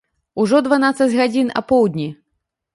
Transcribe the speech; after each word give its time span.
Ужо 0.43 0.61
дванаццаць 0.67 1.09
гадзін 1.19 1.55
апоўдні. 1.63 2.11